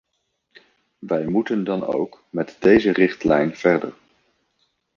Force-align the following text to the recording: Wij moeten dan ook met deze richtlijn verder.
Wij 0.99 1.27
moeten 1.27 1.63
dan 1.63 1.83
ook 1.85 2.23
met 2.29 2.57
deze 2.59 2.91
richtlijn 2.91 3.57
verder. 3.57 3.93